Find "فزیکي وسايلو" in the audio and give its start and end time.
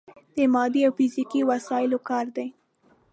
0.97-1.99